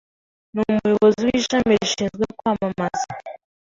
[0.53, 3.05] Ni umuyobozi w'ishami rishinzwe kwamamaza.